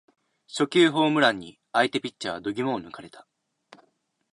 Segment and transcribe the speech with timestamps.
[0.47, 3.27] 初球ホームランに相手ピッチャーは度肝を抜かれた